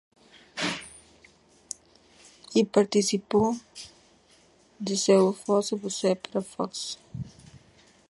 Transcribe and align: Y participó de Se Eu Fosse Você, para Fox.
Y 2.55 2.63
participó 2.65 3.55
de 4.79 4.93
Se 5.01 5.11
Eu 5.19 5.31
Fosse 5.43 5.75
Você, 5.83 6.09
para 6.23 6.41
Fox. 6.53 6.71